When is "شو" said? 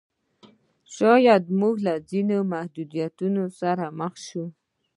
4.27-4.45